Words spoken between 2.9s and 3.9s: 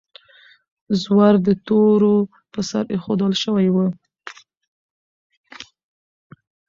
ایښودل شوی و.